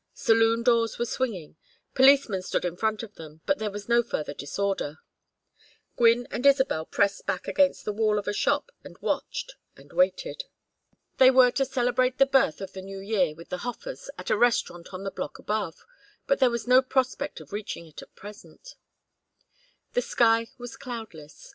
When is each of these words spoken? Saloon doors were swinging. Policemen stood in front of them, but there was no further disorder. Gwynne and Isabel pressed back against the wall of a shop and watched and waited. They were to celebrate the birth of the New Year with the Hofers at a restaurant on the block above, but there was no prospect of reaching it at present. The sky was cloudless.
Saloon 0.15 0.63
doors 0.63 0.97
were 0.97 1.05
swinging. 1.05 1.57
Policemen 1.93 2.41
stood 2.41 2.65
in 2.65 2.75
front 2.75 3.03
of 3.03 3.13
them, 3.17 3.41
but 3.45 3.59
there 3.59 3.69
was 3.69 3.87
no 3.87 4.01
further 4.01 4.33
disorder. 4.33 4.97
Gwynne 5.95 6.27
and 6.31 6.43
Isabel 6.43 6.87
pressed 6.87 7.27
back 7.27 7.47
against 7.47 7.85
the 7.85 7.93
wall 7.93 8.17
of 8.17 8.27
a 8.27 8.33
shop 8.33 8.71
and 8.83 8.97
watched 8.97 9.57
and 9.77 9.93
waited. 9.93 10.45
They 11.19 11.29
were 11.29 11.51
to 11.51 11.65
celebrate 11.65 12.17
the 12.17 12.25
birth 12.25 12.61
of 12.61 12.73
the 12.73 12.81
New 12.81 12.97
Year 12.99 13.35
with 13.35 13.49
the 13.49 13.59
Hofers 13.59 14.09
at 14.17 14.31
a 14.31 14.35
restaurant 14.35 14.91
on 14.91 15.03
the 15.03 15.11
block 15.11 15.37
above, 15.37 15.85
but 16.25 16.39
there 16.39 16.49
was 16.49 16.65
no 16.67 16.81
prospect 16.81 17.39
of 17.39 17.53
reaching 17.53 17.85
it 17.85 18.01
at 18.01 18.15
present. 18.15 18.73
The 19.93 20.01
sky 20.01 20.47
was 20.57 20.77
cloudless. 20.77 21.49